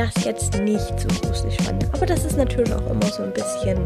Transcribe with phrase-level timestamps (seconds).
[0.00, 1.84] das jetzt nicht so gruselig fand.
[1.92, 3.78] Aber das ist natürlich auch immer so ein bisschen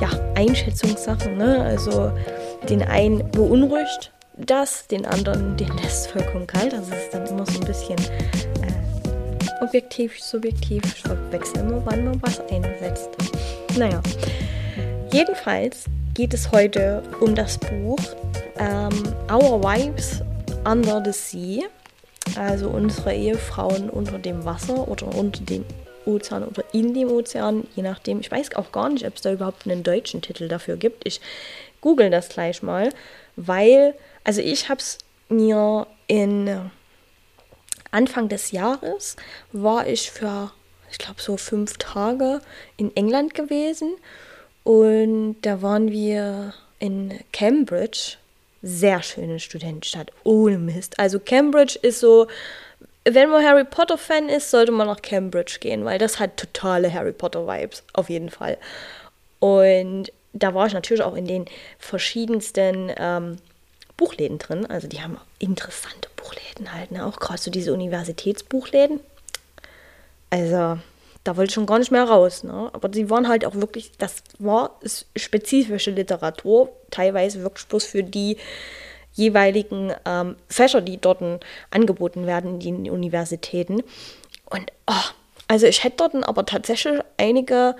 [0.00, 1.36] ja, Einschätzungssachen.
[1.36, 1.62] Ne?
[1.62, 2.10] Also
[2.68, 6.72] den einen beunruhigt das, den anderen, den lässt vollkommen kalt.
[6.72, 10.82] Es ist dann immer so ein bisschen äh, objektiv, subjektiv.
[10.84, 13.10] Ich verwechsel immer, wann man was einsetzt.
[13.76, 14.00] Naja,
[15.12, 15.84] jedenfalls
[16.14, 17.98] geht es heute um das Buch
[18.58, 20.22] ähm, Our Wives
[20.64, 21.66] Under the Sea.
[22.34, 25.64] Also unsere Ehefrauen unter dem Wasser oder unter dem
[26.04, 28.20] Ozean oder in dem Ozean, je nachdem.
[28.20, 31.06] Ich weiß auch gar nicht, ob es da überhaupt einen deutschen Titel dafür gibt.
[31.06, 31.20] Ich
[31.80, 32.90] google das gleich mal,
[33.36, 36.70] weil, also ich habe es mir in
[37.90, 39.16] Anfang des Jahres
[39.52, 40.52] war ich für,
[40.90, 42.40] ich glaube, so fünf Tage
[42.76, 43.96] in England gewesen
[44.64, 48.16] und da waren wir in Cambridge.
[48.68, 50.98] Sehr schöne Studentenstadt, ohne Mist.
[50.98, 52.26] Also Cambridge ist so
[53.08, 56.92] wenn man Harry Potter Fan ist, sollte man nach Cambridge gehen, weil das hat totale
[56.92, 58.58] Harry Potter Vibes, auf jeden Fall.
[59.38, 61.44] Und da war ich natürlich auch in den
[61.78, 63.36] verschiedensten ähm,
[63.96, 64.66] Buchläden drin.
[64.66, 67.06] Also die haben interessante Buchläden halt, ne?
[67.06, 69.00] auch gerade so diese Universitätsbuchläden.
[70.30, 70.78] Also
[71.26, 72.44] da wollte ich schon gar nicht mehr raus.
[72.44, 72.70] Ne?
[72.72, 74.78] Aber sie waren halt auch wirklich, das war
[75.16, 78.36] spezifische Literatur, teilweise wirklich bloß für die
[79.12, 81.22] jeweiligen ähm, Fächer, die dort
[81.70, 83.82] angeboten werden in den Universitäten.
[84.50, 85.10] Und oh,
[85.48, 87.74] also ich hätte dort aber tatsächlich einige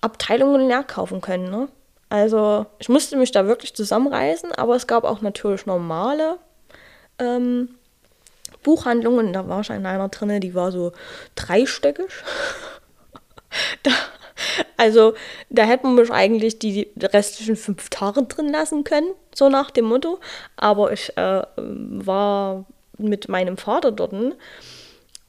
[0.00, 1.50] Abteilungen leer kaufen können.
[1.50, 1.68] Ne?
[2.08, 6.38] Also ich musste mich da wirklich zusammenreißen, aber es gab auch natürlich normale
[7.18, 7.70] ähm,
[8.62, 9.32] Buchhandlungen.
[9.32, 10.92] Da war schon einer drin, die war so
[11.34, 12.10] dreistöckig.
[13.82, 13.92] da
[14.76, 15.14] also
[15.48, 19.86] da hätte man mich eigentlich die restlichen fünf Tage drin lassen können, so nach dem
[19.86, 20.18] Motto.
[20.56, 22.66] Aber ich äh, war
[22.98, 24.12] mit meinem Vater dort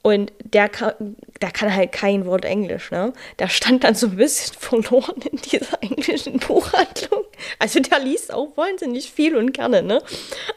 [0.03, 3.11] und der kann, der kann halt kein Wort Englisch, ne?
[3.39, 7.25] Der stand dann so ein bisschen verloren in dieser englischen Buchhandlung.
[7.59, 10.01] Also der liest auch wahnsinnig viel und gerne, ne?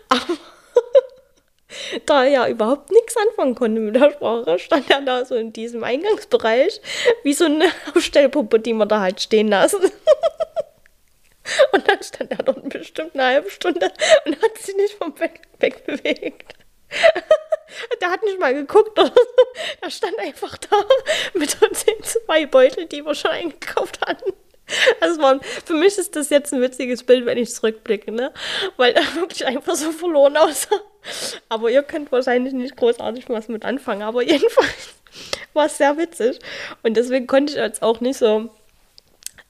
[0.08, 0.36] Aber
[2.06, 5.52] da er ja überhaupt nichts anfangen konnte mit der Sprache, stand er da so in
[5.52, 6.80] diesem Eingangsbereich
[7.22, 9.80] wie so eine Aufstellpuppe, die man da halt stehen lassen.
[11.72, 13.90] Und dann stand er dort bestimmt eine halbe Stunde
[14.24, 16.54] und hat sich nicht vom Bett wegbewegt.
[18.00, 19.44] Der hat nicht mal geguckt oder so.
[19.80, 20.76] Er stand einfach da
[21.34, 24.32] mit uns den zwei Beutel, die wir schon eingekauft hatten.
[25.00, 28.32] Also war, für mich ist das jetzt ein witziges Bild, wenn ich zurückblicke, ne?
[28.76, 30.80] Weil er wirklich einfach so verloren aussah.
[31.48, 34.02] Aber ihr könnt wahrscheinlich nicht großartig was mit anfangen.
[34.02, 34.94] Aber jedenfalls
[35.52, 36.38] war es sehr witzig.
[36.82, 38.50] Und deswegen konnte ich jetzt auch nicht so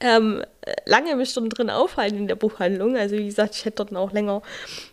[0.01, 0.43] ähm,
[0.87, 2.97] lange mich schon drin aufhalten in der Buchhandlung.
[2.97, 4.43] Also wie gesagt, ich hätte dort auch länger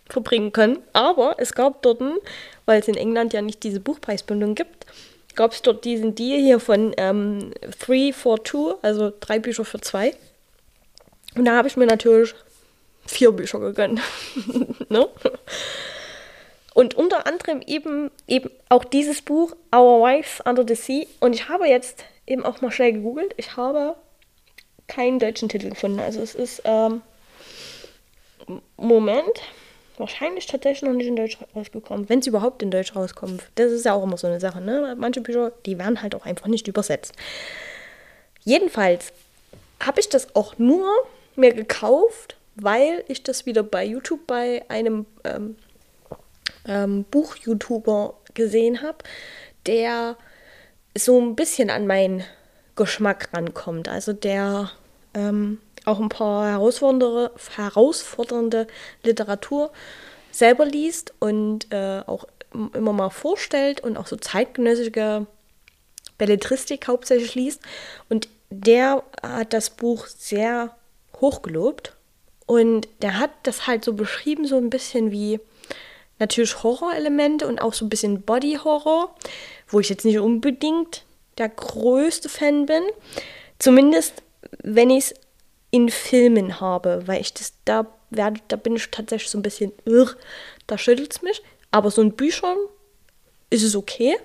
[0.09, 0.79] verbringen können.
[0.93, 2.01] Aber es gab dort,
[2.65, 4.85] weil es in England ja nicht diese Buchpreisbindung gibt,
[5.37, 7.53] gab dort diesen Deal hier von ähm,
[8.11, 10.13] for Two, also drei Bücher für zwei.
[11.35, 12.33] Und da habe ich mir natürlich
[13.05, 14.01] vier Bücher gegönnt.
[14.89, 15.07] ne?
[16.73, 21.05] Und unter anderem eben, eben auch dieses Buch, Our Wives Under the Sea.
[21.19, 23.33] Und ich habe jetzt eben auch mal schnell gegoogelt.
[23.37, 23.95] Ich habe
[24.87, 25.99] keinen deutschen Titel gefunden.
[25.99, 27.01] Also es ist, ähm,
[28.77, 29.41] Moment,
[29.97, 33.43] wahrscheinlich tatsächlich noch nicht in Deutsch rausgekommen, wenn es überhaupt in Deutsch rauskommt.
[33.55, 34.95] Das ist ja auch immer so eine Sache, ne?
[34.97, 37.13] Manche Bücher, die werden halt auch einfach nicht übersetzt.
[38.43, 39.11] Jedenfalls
[39.81, 40.87] habe ich das auch nur
[41.35, 45.55] mir gekauft, weil ich das wieder bei YouTube bei einem ähm,
[46.67, 48.97] ähm, Buch-YouTuber gesehen habe,
[49.65, 50.17] der
[50.95, 52.23] so ein bisschen an meinen
[52.75, 53.89] Geschmack rankommt.
[53.89, 54.71] Also der
[55.17, 58.67] ähm, auch ein paar herausfordernde, herausfordernde
[59.03, 59.71] Literatur
[60.31, 62.25] selber liest und äh, auch
[62.73, 65.25] immer mal vorstellt und auch so zeitgenössische
[66.17, 67.61] Belletristik hauptsächlich liest.
[68.09, 70.75] Und der hat das Buch sehr
[71.19, 71.93] hochgelobt
[72.45, 75.39] und der hat das halt so beschrieben, so ein bisschen wie
[76.19, 79.15] natürlich Horrorelemente und auch so ein bisschen Body-Horror,
[79.67, 81.03] wo ich jetzt nicht unbedingt
[81.37, 82.83] der größte Fan bin.
[83.59, 84.23] Zumindest,
[84.63, 85.13] wenn ich es
[85.71, 89.71] in Filmen habe, weil ich das da werde, da bin ich tatsächlich so ein bisschen,
[89.85, 90.15] irr,
[90.65, 91.41] da schüttelt es mich.
[91.71, 92.57] Aber so in Büchern
[93.49, 94.17] ist es okay.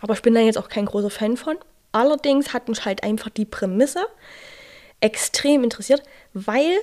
[0.00, 1.56] Aber ich bin da jetzt auch kein großer Fan von.
[1.92, 4.06] Allerdings hat mich halt einfach die Prämisse
[5.00, 6.02] extrem interessiert,
[6.32, 6.78] weil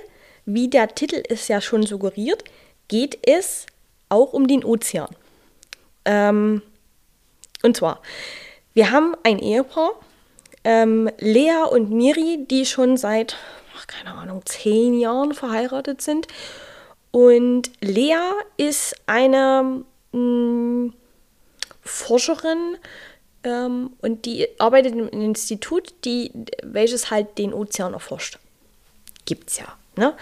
[0.46, 2.44] wie der Titel es ja schon suggeriert,
[2.88, 3.66] geht es
[4.08, 5.08] auch um den Ozean.
[6.04, 6.62] Ähm,
[7.62, 8.02] und zwar,
[8.74, 9.92] wir haben ein Ehepaar,
[10.64, 13.36] ähm, Lea und Miri, die schon seit,
[13.76, 16.26] ach, keine Ahnung, zehn Jahren verheiratet sind.
[17.10, 20.94] Und Lea ist eine mh, mm,
[21.82, 22.76] Forscherin
[23.44, 26.30] ähm, und die arbeitet im Institut, die,
[26.62, 28.38] welches halt den Ozean erforscht.
[29.24, 29.66] Gibt's ja.
[29.96, 30.14] Ne?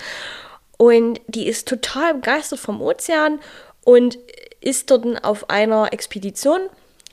[0.77, 3.41] Und die ist total begeistert vom Ozean
[3.85, 4.19] und
[4.61, 6.61] ist dort auf einer Expedition,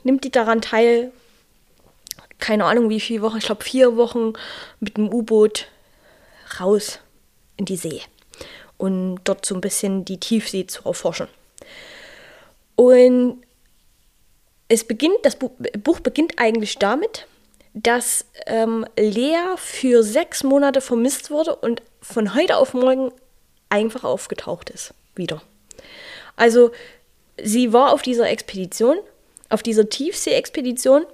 [0.03, 1.11] nimmt die daran teil,
[2.39, 4.33] keine Ahnung wie viele Wochen, ich glaube vier Wochen
[4.79, 5.67] mit dem U-Boot
[6.59, 6.99] raus
[7.57, 8.01] in die See
[8.77, 11.27] und dort so ein bisschen die Tiefsee zu erforschen.
[12.75, 13.41] Und
[14.67, 17.25] es beginnt, das Buch beginnt eigentlich damit,
[17.73, 23.11] dass ähm, Lea für sechs Monate vermisst wurde und von heute auf morgen
[23.69, 24.93] einfach aufgetaucht ist.
[25.15, 25.41] Wieder.
[26.35, 26.71] Also
[27.41, 28.97] sie war auf dieser Expedition,
[29.49, 31.05] auf dieser Tiefsee-Expedition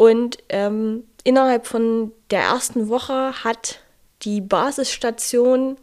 [0.00, 3.80] und ähm, innerhalb von der ersten Woche hat
[4.22, 5.76] die Basisstation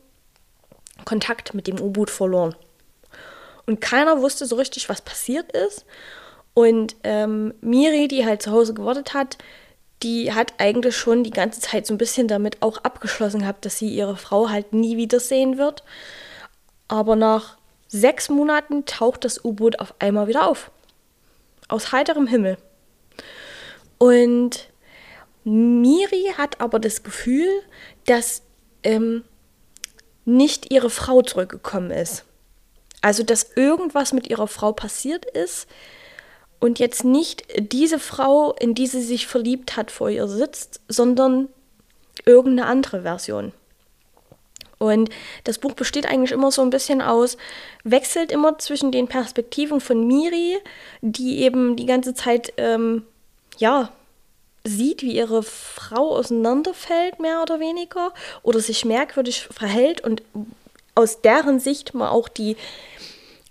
[1.06, 2.56] Kontakt mit dem U-Boot verloren.
[3.68, 5.86] Und keiner wusste so richtig, was passiert ist.
[6.56, 9.38] Und ähm, Miri, die halt zu Hause gewartet hat,
[10.02, 13.78] die hat eigentlich schon die ganze Zeit so ein bisschen damit auch abgeschlossen gehabt, dass
[13.78, 15.84] sie ihre Frau halt nie wiedersehen wird.
[16.88, 20.72] Aber nach sechs Monaten taucht das U-Boot auf einmal wieder auf.
[21.68, 22.58] Aus heiterem Himmel.
[23.98, 24.70] Und
[25.44, 27.50] Miri hat aber das Gefühl,
[28.06, 28.44] dass
[28.84, 29.24] ähm,
[30.26, 32.26] nicht ihre Frau zurückgekommen ist.
[33.02, 35.68] Also, dass irgendwas mit ihrer Frau passiert ist,
[36.60, 41.50] und jetzt nicht diese Frau, in die sie sich verliebt hat, vor ihr sitzt, sondern
[42.26, 43.54] irgendeine andere Version.
[44.80, 45.10] Und
[45.44, 47.38] das Buch besteht eigentlich immer so ein bisschen aus,
[47.84, 50.58] wechselt immer zwischen den Perspektiven von Miri,
[51.02, 53.04] die eben die ganze Zeit, ähm,
[53.58, 53.92] ja,
[54.64, 58.14] sieht, wie ihre Frau auseinanderfällt, mehr oder weniger,
[58.44, 60.24] oder sich merkwürdig verhält und
[60.96, 62.58] aus deren Sicht man auch die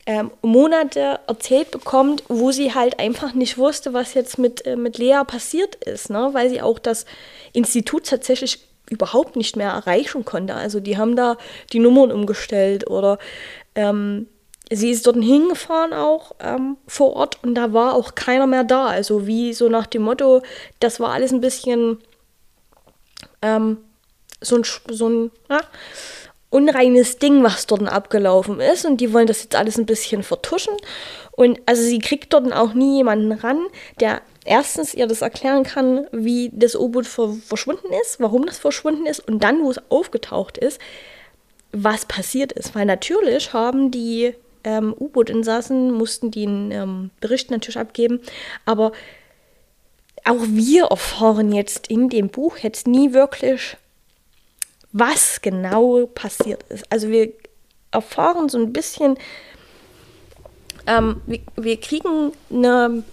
[0.06, 4.98] ähm, Monate erzählt bekommt, wo sie halt einfach nicht wusste, was jetzt mit, äh, mit
[4.98, 6.30] Lea passiert ist, ne?
[6.32, 7.06] weil sie auch das
[7.52, 10.54] Institut tatsächlich überhaupt nicht mehr erreichen konnte.
[10.54, 11.36] Also die haben da
[11.72, 13.18] die Nummern umgestellt oder
[13.74, 14.28] ähm,
[14.70, 18.86] sie ist dort hingefahren auch ähm, vor Ort und da war auch keiner mehr da.
[18.86, 20.42] Also wie so nach dem Motto,
[20.80, 21.98] das war alles ein bisschen
[23.42, 23.78] ähm,
[24.40, 25.60] so ein, so ein ja,
[26.50, 28.84] unreines Ding, was dort abgelaufen ist.
[28.84, 30.74] Und die wollen das jetzt alles ein bisschen vertuschen.
[31.32, 33.66] Und also sie kriegt dort auch nie jemanden ran,
[34.00, 39.20] der erstens ihr das erklären kann, wie das U-Boot verschwunden ist, warum das verschwunden ist
[39.28, 40.80] und dann, wo es aufgetaucht ist,
[41.72, 42.74] was passiert ist.
[42.74, 44.34] Weil natürlich haben die
[44.66, 48.20] ähm, U-Boot-Insassen, mussten die einen ähm, Bericht natürlich abgeben,
[48.66, 48.92] aber
[50.24, 53.76] auch wir erfahren jetzt in dem Buch jetzt nie wirklich,
[54.90, 56.84] was genau passiert ist.
[56.90, 57.32] Also wir
[57.92, 59.16] erfahren so ein bisschen,
[60.88, 63.04] ähm, wir, wir kriegen eine,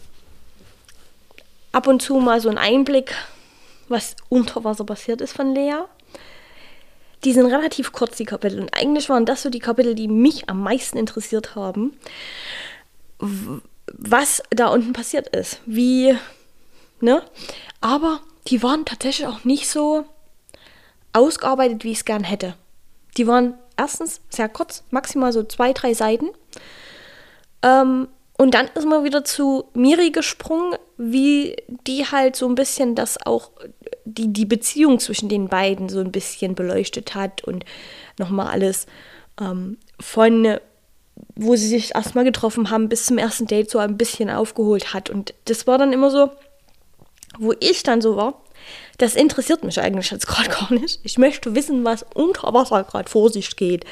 [1.72, 3.14] ab und zu mal so einen Einblick,
[3.90, 5.84] was unter Wasser passiert ist von Lea.
[7.24, 8.60] Die sind relativ kurz, die Kapitel.
[8.60, 11.98] Und eigentlich waren das so die Kapitel, die mich am meisten interessiert haben.
[13.88, 15.60] Was da unten passiert ist.
[15.66, 16.16] Wie,
[17.00, 17.24] ne?
[17.82, 20.06] Aber die waren tatsächlich auch nicht so
[21.14, 22.56] ausgearbeitet, wie ich es gern hätte.
[23.18, 26.30] Die waren erstens sehr kurz, maximal so zwei, drei Seiten.
[27.62, 31.56] Ähm, und dann ist man wieder zu Miri gesprungen, wie
[31.88, 33.52] die halt so ein bisschen das auch,
[34.06, 37.66] die, die Beziehung zwischen den beiden so ein bisschen beleuchtet hat und
[38.18, 38.86] nochmal alles
[39.40, 40.58] ähm, von,
[41.36, 45.10] wo sie sich erstmal getroffen haben, bis zum ersten Date so ein bisschen aufgeholt hat.
[45.10, 46.32] Und das war dann immer so,
[47.40, 48.42] wo ich dann so war,
[48.98, 51.00] das interessiert mich eigentlich jetzt gerade gar nicht.
[51.04, 53.86] Ich möchte wissen, was unter Wasser gerade vor sich geht.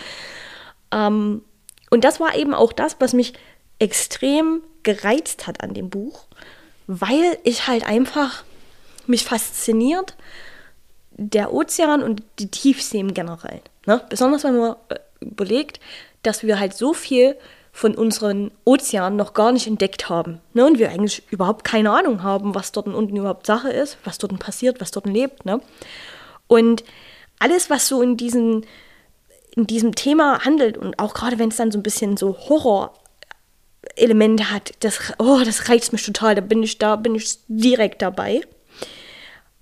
[0.92, 1.44] Ähm,
[1.90, 3.34] und das war eben auch das, was mich
[3.80, 6.26] extrem gereizt hat an dem Buch,
[6.88, 8.44] weil ich halt einfach
[9.08, 10.16] mich fasziniert
[11.12, 13.62] der Ozean und die Tiefsee im Generellen.
[13.86, 14.02] Ne?
[14.10, 15.80] Besonders wenn man äh, überlegt,
[16.24, 17.36] dass wir halt so viel
[17.72, 20.40] von unseren Ozeanen noch gar nicht entdeckt haben.
[20.54, 20.66] Ne?
[20.66, 24.38] Und wir eigentlich überhaupt keine Ahnung haben, was dort unten überhaupt Sache ist, was dort
[24.40, 25.46] passiert, was dort lebt.
[25.46, 25.62] Ne?
[26.48, 26.84] Und
[27.40, 28.66] alles, was so in, diesen,
[29.56, 34.52] in diesem Thema handelt und auch gerade wenn es dann so ein bisschen so Horror-Elemente
[34.52, 36.36] hat, das, oh, das reizt mich total.
[36.36, 38.42] Da bin ich da, bin ich direkt dabei.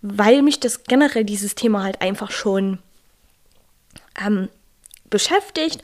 [0.01, 2.79] Weil mich das generell dieses Thema halt einfach schon
[4.25, 4.50] ähm,
[5.10, 5.82] beschäftigt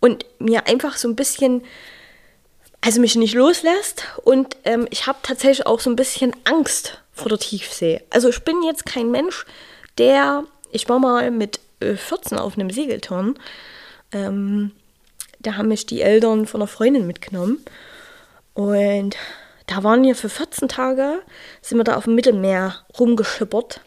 [0.00, 1.62] und mir einfach so ein bisschen,
[2.80, 4.04] also mich nicht loslässt.
[4.24, 8.02] Und ähm, ich habe tatsächlich auch so ein bisschen Angst vor der Tiefsee.
[8.10, 9.44] Also ich bin jetzt kein Mensch,
[9.98, 13.38] der, ich war mal mit 14 äh, auf einem Segelturn.
[14.12, 14.72] Ähm,
[15.38, 17.64] da haben mich die Eltern von einer Freundin mitgenommen.
[18.54, 19.16] Und
[19.70, 21.22] da waren wir für 14 Tage,
[21.62, 23.80] sind wir da auf dem Mittelmeer rumgeschippert.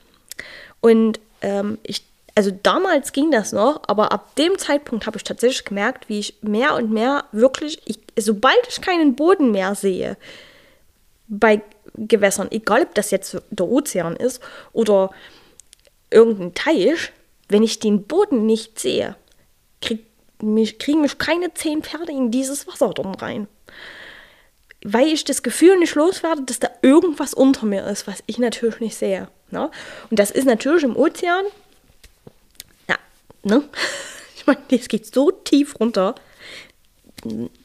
[0.80, 2.04] Und ähm, ich,
[2.36, 6.38] also damals ging das noch, aber ab dem Zeitpunkt habe ich tatsächlich gemerkt, wie ich
[6.42, 10.16] mehr und mehr wirklich, ich, sobald ich keinen Boden mehr sehe,
[11.28, 11.62] bei
[11.96, 15.12] Gewässern, egal ob das jetzt der Ozean ist oder
[16.10, 17.12] irgendein Teich,
[17.50, 19.18] wenn ich den Boden nicht sehe,
[19.82, 20.06] krieg
[20.42, 23.48] mich, kriegen mich keine zehn Pferde in dieses Wasser dort rein.
[24.84, 28.80] Weil ich das Gefühl nicht loswerde, dass da irgendwas unter mir ist, was ich natürlich
[28.80, 29.30] nicht sehe.
[29.50, 29.72] Ne?
[30.10, 31.46] Und das ist natürlich im Ozean,
[32.90, 32.98] ja,
[33.44, 33.64] ne?
[34.36, 36.16] Ich meine, es geht so tief runter.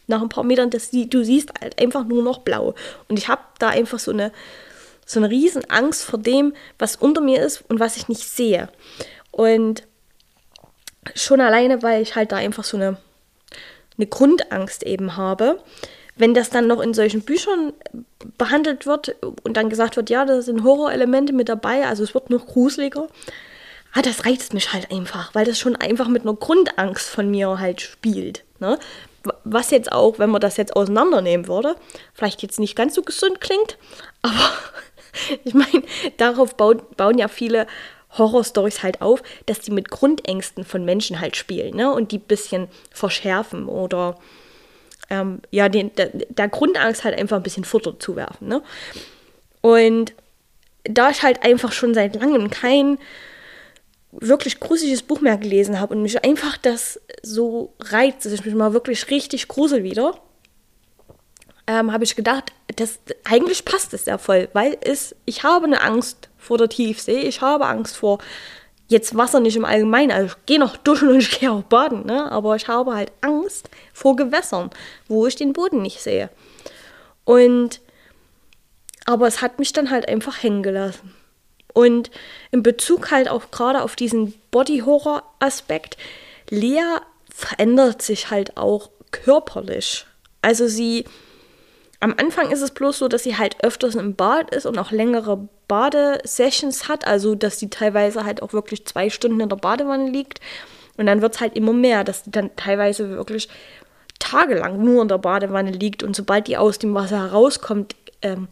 [0.06, 2.76] Nach ein paar Metern, dass du siehst halt einfach nur noch blau.
[3.08, 4.30] Und ich habe da einfach so eine,
[5.04, 8.68] so eine riesen Angst vor dem, was unter mir ist und was ich nicht sehe.
[9.32, 9.82] Und
[11.16, 12.96] schon alleine, weil ich halt da einfach so eine,
[13.96, 15.60] eine Grundangst eben habe.
[16.18, 17.72] Wenn das dann noch in solchen Büchern
[18.37, 22.30] behandelt wird und dann gesagt wird, ja, da sind Horrorelemente mit dabei, also es wird
[22.30, 23.06] noch gruseliger,
[23.94, 27.58] ah, das reizt mich halt einfach, weil das schon einfach mit einer Grundangst von mir
[27.58, 28.44] halt spielt.
[28.58, 28.78] Ne?
[29.44, 31.76] Was jetzt auch, wenn man das jetzt auseinandernehmen würde,
[32.14, 33.78] vielleicht jetzt nicht ganz so gesund klingt,
[34.22, 34.50] aber
[35.44, 35.82] ich meine,
[36.16, 37.66] darauf bauen, bauen ja viele
[38.16, 41.92] Horrorstories halt auf, dass die mit Grundängsten von Menschen halt spielen ne?
[41.92, 44.16] und die ein bisschen verschärfen oder
[45.10, 48.48] ähm, ja, den, der, der, Grundangst halt einfach ein bisschen Futter zuwerfen.
[48.48, 48.62] Ne?
[49.60, 50.12] Und
[50.84, 52.98] da ich halt einfach schon seit langem kein
[54.10, 58.54] wirklich gruseliges Buch mehr gelesen habe und mich einfach das so reizt, dass ich mich
[58.54, 60.18] mal wirklich richtig grusel wieder,
[61.66, 65.82] ähm, habe ich gedacht, das, eigentlich passt es ja voll, weil es, ich habe eine
[65.82, 68.18] Angst vor der Tiefsee, ich habe Angst vor
[68.88, 72.07] jetzt Wasser nicht im Allgemeinen, also ich gehe noch duschen und ich gehe auch baden,
[72.07, 72.30] ne?
[72.33, 74.71] aber ich habe halt Angst vor Gewässern,
[75.07, 76.30] wo ich den Boden nicht sehe.
[77.25, 77.80] Und
[79.04, 81.14] aber es hat mich dann halt einfach hängen gelassen.
[81.73, 82.11] Und
[82.50, 85.97] in Bezug halt auch gerade auf diesen Body-Horror-Aspekt,
[86.50, 86.99] Lea
[87.33, 90.07] verändert sich halt auch körperlich.
[90.42, 91.04] Also sie
[92.00, 94.92] am Anfang ist es bloß so, dass sie halt öfters im Bad ist und auch
[94.92, 100.08] längere Badesessions hat, also dass sie teilweise halt auch wirklich zwei Stunden in der Badewanne
[100.08, 100.40] liegt.
[100.96, 103.48] Und dann wird es halt immer mehr, dass sie dann teilweise wirklich
[104.18, 108.48] tagelang nur in der Badewanne liegt und sobald die aus dem Wasser herauskommt, ähm,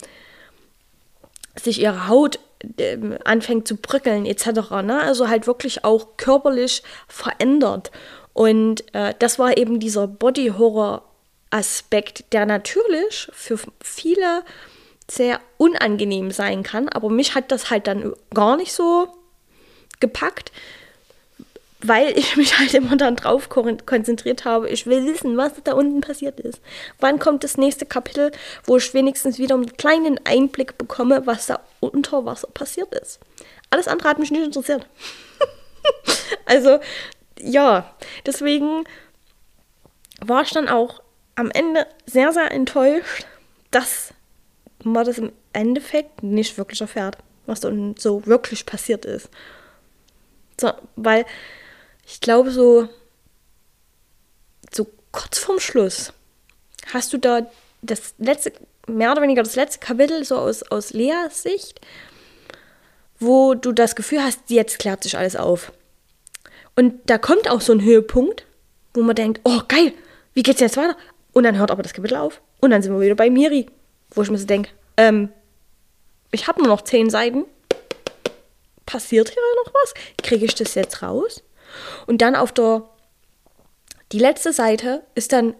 [1.56, 2.38] sich ihre Haut
[2.78, 4.70] ähm, anfängt zu bröckeln etc.
[4.82, 5.00] Ne?
[5.00, 7.90] Also halt wirklich auch körperlich verändert.
[8.32, 11.02] Und äh, das war eben dieser Body-Horror
[11.50, 14.42] Aspekt, der natürlich für viele
[15.08, 19.08] sehr unangenehm sein kann, aber mich hat das halt dann gar nicht so
[20.00, 20.50] gepackt,
[21.80, 24.68] weil ich mich halt immer dann drauf konzentriert habe.
[24.68, 26.60] Ich will wissen, was da unten passiert ist.
[26.98, 28.32] Wann kommt das nächste Kapitel,
[28.64, 33.20] wo ich wenigstens wieder einen kleinen Einblick bekomme, was da unter Wasser passiert ist.
[33.70, 34.86] Alles andere hat mich nicht interessiert.
[36.46, 36.80] also,
[37.38, 38.84] ja, deswegen
[40.20, 41.02] war ich dann auch
[41.36, 43.26] am Ende sehr, sehr enttäuscht,
[43.70, 44.12] dass
[44.82, 49.28] man das im Endeffekt nicht wirklich erfährt, was da so wirklich passiert ist.
[50.60, 51.26] So, weil
[52.06, 52.88] ich glaube, so,
[54.72, 56.12] so kurz vorm Schluss
[56.92, 57.46] hast du da
[57.82, 58.52] das letzte,
[58.86, 61.80] mehr oder weniger das letzte Kapitel so aus, aus Leas Sicht,
[63.18, 65.72] wo du das Gefühl hast, jetzt klärt sich alles auf.
[66.74, 68.44] Und da kommt auch so ein Höhepunkt,
[68.94, 69.92] wo man denkt, oh geil,
[70.34, 70.96] wie geht's jetzt weiter?
[71.36, 72.40] Und dann hört aber das Kapitel auf.
[72.62, 73.66] Und dann sind wir wieder bei Miri.
[74.08, 75.28] Wo ich mir so denke, ähm,
[76.30, 77.44] ich habe nur noch zehn Seiten.
[78.86, 79.92] Passiert hier noch was?
[80.22, 81.44] Kriege ich das jetzt raus?
[82.06, 82.88] Und dann auf der,
[84.12, 85.54] die letzte Seite ist dann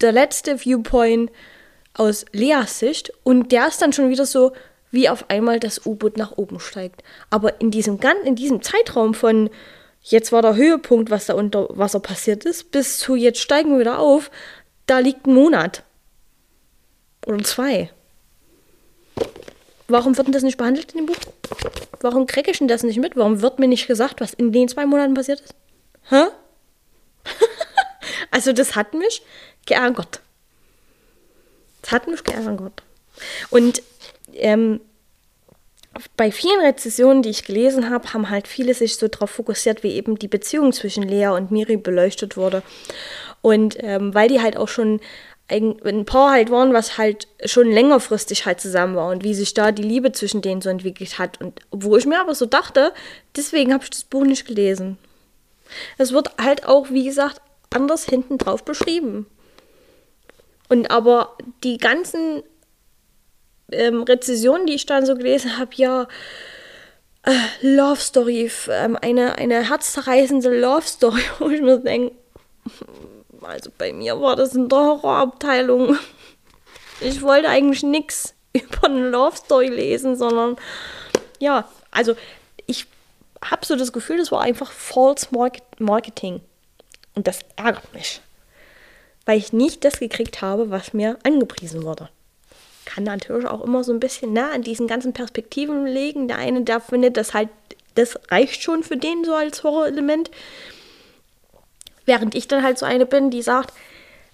[0.00, 1.32] der letzte Viewpoint
[1.94, 4.52] aus Leas Sicht und der ist dann schon wieder so,
[4.92, 7.02] wie auf einmal das U-Boot nach oben steigt.
[7.30, 9.50] Aber in diesem, in diesem Zeitraum von
[10.08, 13.80] Jetzt war der Höhepunkt, was da unter Wasser passiert ist, bis zu jetzt steigen wir
[13.80, 14.30] wieder auf.
[14.86, 15.82] Da liegt ein Monat.
[17.26, 17.90] Oder zwei.
[19.88, 21.16] Warum wird denn das nicht behandelt in dem Buch?
[22.00, 23.16] Warum kriege ich denn das nicht mit?
[23.16, 25.56] Warum wird mir nicht gesagt, was in den zwei Monaten passiert ist?
[26.08, 26.26] Hä?
[28.30, 29.22] also das hat mich
[29.66, 30.20] geärgert.
[31.82, 32.84] Das hat mich geärgert.
[33.50, 33.82] Und
[34.34, 34.80] ähm,
[36.16, 39.92] bei vielen Rezessionen, die ich gelesen habe, haben halt viele sich so darauf fokussiert, wie
[39.92, 42.62] eben die Beziehung zwischen Lea und Miri beleuchtet wurde.
[43.42, 45.00] Und ähm, weil die halt auch schon
[45.48, 49.54] ein, ein Paar halt waren, was halt schon längerfristig halt zusammen war und wie sich
[49.54, 51.40] da die Liebe zwischen denen so entwickelt hat.
[51.40, 52.92] Und wo ich mir aber so dachte,
[53.36, 54.98] deswegen habe ich das Buch nicht gelesen.
[55.98, 59.26] Es wird halt auch, wie gesagt, anders hinten drauf beschrieben.
[60.68, 62.42] Und aber die ganzen
[63.72, 66.08] ähm, Rezessionen, die ich dann so gelesen habe, ja,
[67.24, 72.14] äh, Love Story, ähm, eine, eine herzzerreißende Love Story, wo ich mir denke,
[73.42, 75.98] also bei mir war das in der Horrorabteilung.
[77.00, 80.56] Ich wollte eigentlich nichts über eine Love Story lesen, sondern
[81.38, 82.16] ja, also
[82.66, 82.86] ich
[83.44, 85.28] habe so das Gefühl, das war einfach False
[85.78, 86.40] Marketing.
[87.14, 88.20] Und das ärgert mich.
[89.24, 92.08] Weil ich nicht das gekriegt habe, was mir angepriesen wurde.
[92.86, 96.28] Kann natürlich auch immer so ein bisschen nah an diesen ganzen Perspektiven legen.
[96.28, 97.50] Der eine, der findet, das halt,
[97.94, 100.30] das reicht schon für den so als Horrorelement.
[102.06, 103.74] Während ich dann halt so eine bin, die sagt,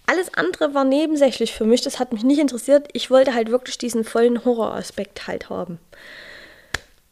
[0.07, 2.89] alles andere war nebensächlich für mich, das hat mich nicht interessiert.
[2.93, 5.79] Ich wollte halt wirklich diesen vollen Horroraspekt halt haben.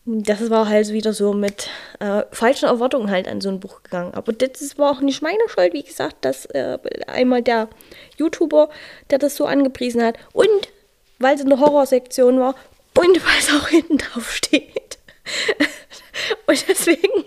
[0.05, 1.69] Das war halt wieder so mit
[2.01, 4.13] äh, falschen Erwartungen halt an so ein Buch gegangen.
[4.13, 7.69] Aber das war auch nicht meine Schuld, wie gesagt, dass äh, einmal der
[8.19, 8.69] YouTuber,
[9.11, 10.69] der das so angepriesen hat und
[11.21, 12.57] weil es in der Horrorsektion war
[12.99, 14.99] und weil es auch hinten drauf steht.
[16.47, 17.25] und deswegen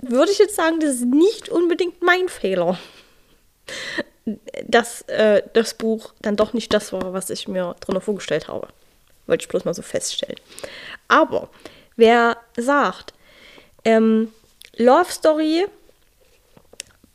[0.00, 2.78] würde ich jetzt sagen, das ist nicht unbedingt mein Fehler,
[4.64, 8.68] dass äh, das Buch dann doch nicht das war, was ich mir drunter vorgestellt habe.
[9.26, 10.38] Wollte ich bloß mal so feststellen.
[11.08, 11.48] Aber
[11.96, 13.12] wer sagt,
[13.84, 14.32] ähm,
[14.76, 15.66] Love Story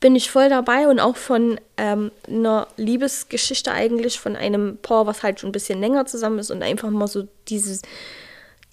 [0.01, 5.23] bin ich voll dabei und auch von ähm, einer Liebesgeschichte eigentlich von einem Paar, was
[5.23, 7.84] halt schon ein bisschen länger zusammen ist und einfach mal so dieses,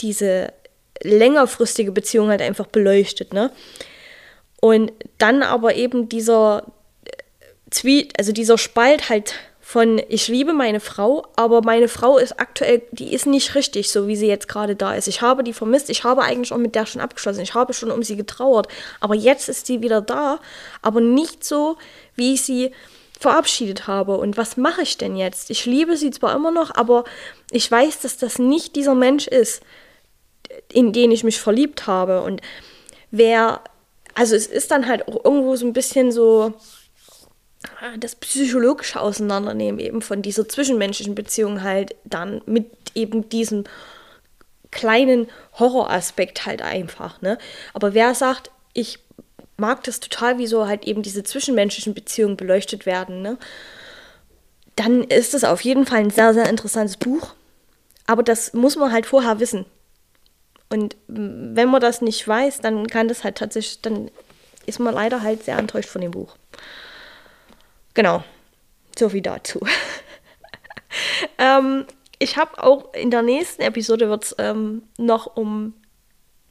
[0.00, 0.52] diese
[1.02, 3.52] längerfristige Beziehung halt einfach beleuchtet, ne?
[4.60, 6.64] Und dann aber eben dieser
[7.70, 9.34] Tweet, also dieser Spalt halt
[9.68, 14.08] von ich liebe meine Frau, aber meine Frau ist aktuell, die ist nicht richtig, so
[14.08, 15.08] wie sie jetzt gerade da ist.
[15.08, 17.90] Ich habe die vermisst, ich habe eigentlich auch mit der schon abgeschlossen, ich habe schon
[17.90, 18.66] um sie getrauert,
[18.98, 20.40] aber jetzt ist sie wieder da,
[20.80, 21.76] aber nicht so,
[22.14, 22.70] wie ich sie
[23.20, 24.16] verabschiedet habe.
[24.16, 25.50] Und was mache ich denn jetzt?
[25.50, 27.04] Ich liebe sie zwar immer noch, aber
[27.50, 29.62] ich weiß, dass das nicht dieser Mensch ist,
[30.72, 32.22] in den ich mich verliebt habe.
[32.22, 32.40] Und
[33.10, 33.60] wer,
[34.14, 36.54] also es ist dann halt auch irgendwo so ein bisschen so,
[37.98, 43.64] das psychologische Auseinandernehmen eben von dieser zwischenmenschlichen Beziehung halt dann mit eben diesem
[44.70, 47.38] kleinen Horroraspekt halt einfach, ne?
[47.74, 49.00] Aber wer sagt, ich
[49.56, 53.38] mag das total, wie so halt eben diese zwischenmenschlichen Beziehungen beleuchtet werden, ne?
[54.76, 57.34] Dann ist das auf jeden Fall ein sehr, sehr interessantes Buch.
[58.06, 59.66] Aber das muss man halt vorher wissen.
[60.70, 64.10] Und wenn man das nicht weiß, dann kann das halt tatsächlich, dann
[64.66, 66.36] ist man leider halt sehr enttäuscht von dem Buch.
[67.98, 68.22] Genau,
[68.96, 69.58] so viel dazu.
[71.38, 71.84] ähm,
[72.20, 75.74] ich habe auch in der nächsten Episode wird es ähm, noch um,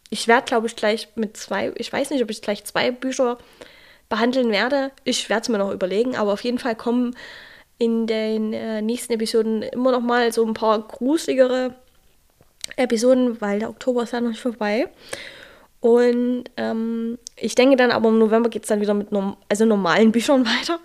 [0.10, 3.38] ich werde glaube ich gleich mit zwei, ich weiß nicht, ob ich gleich zwei Bücher
[4.10, 4.92] behandeln werde.
[5.06, 7.16] Ich werde es mir noch überlegen, aber auf jeden Fall kommen
[7.78, 11.76] in den äh, nächsten Episoden immer noch mal so ein paar gruseligere
[12.76, 14.90] Episoden, weil der Oktober ist ja noch nicht vorbei.
[15.80, 19.64] Und ähm, ich denke dann aber im November geht es dann wieder mit norm also
[19.64, 20.82] normalen Büchern weiter.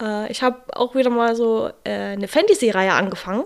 [0.00, 3.44] Äh, ich habe auch wieder mal so äh, eine Fantasy-Reihe angefangen,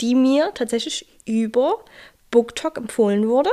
[0.00, 1.84] die mir tatsächlich über
[2.30, 3.50] BookTok empfohlen wurde.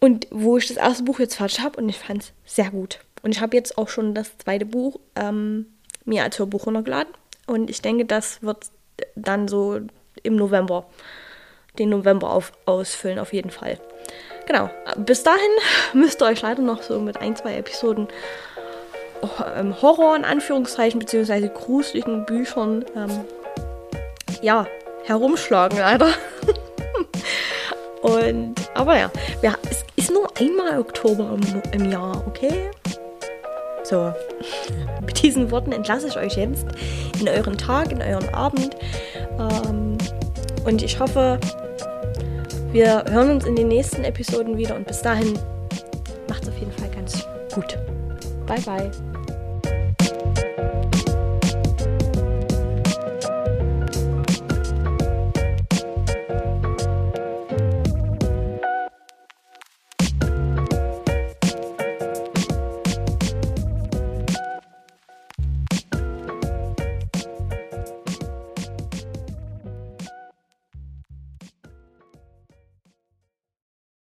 [0.00, 2.98] Und wo ich das erste Buch jetzt fertig habe und ich fand es sehr gut.
[3.22, 5.66] Und ich habe jetzt auch schon das zweite Buch ähm,
[6.04, 7.14] mir als Hörbuch runtergeladen.
[7.46, 8.70] Und ich denke, das wird
[9.14, 9.80] dann so
[10.24, 10.86] im November,
[11.78, 13.78] den November auf, ausfüllen, auf jeden Fall.
[14.46, 14.70] Genau.
[14.96, 15.40] Bis dahin
[15.92, 18.08] müsst ihr euch leider noch so mit ein, zwei Episoden
[19.22, 23.24] Horror in Anführungszeichen, beziehungsweise gruseligen Büchern, ähm,
[24.42, 24.66] ja,
[25.04, 26.08] herumschlagen leider.
[28.02, 29.10] Und, aber ja,
[29.42, 32.70] ja, es ist nur einmal Oktober im, im Jahr, okay?
[33.84, 34.12] So,
[35.06, 36.66] mit diesen Worten entlasse ich euch jetzt
[37.20, 38.76] in euren Tag, in euren Abend.
[39.38, 39.98] Ähm,
[40.64, 41.38] und ich hoffe,
[42.72, 45.38] wir hören uns in den nächsten Episoden wieder und bis dahin
[46.28, 47.78] macht es auf jeden Fall ganz gut.
[48.46, 49.11] Bye bye.